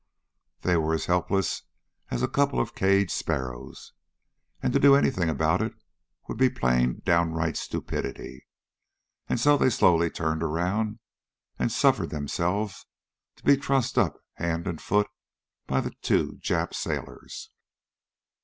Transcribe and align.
They 0.61 0.75
were 0.77 0.95
as 0.95 1.05
helpless 1.05 1.61
as 2.09 2.23
a 2.23 2.27
couple 2.27 2.59
of 2.59 2.73
caged 2.73 3.11
sparrows, 3.11 3.93
and 4.59 4.73
to 4.73 4.79
do 4.79 4.95
anything 4.95 5.29
about 5.29 5.61
it 5.61 5.75
would 6.27 6.39
be 6.39 6.49
plain, 6.49 7.03
downright 7.05 7.55
stupidity. 7.55 8.47
And 9.29 9.39
so 9.39 9.57
they 9.57 9.69
slowly 9.69 10.09
turned 10.09 10.41
around 10.41 10.97
and 11.59 11.71
suffered 11.71 12.09
themselves 12.09 12.87
to 13.35 13.43
be 13.43 13.55
trussed 13.57 13.95
up 13.95 14.17
hand 14.37 14.65
and 14.65 14.81
foot 14.81 15.05
by 15.67 15.81
the 15.81 15.91
two 16.01 16.39
Jap 16.41 16.73
sailors. 16.73 17.51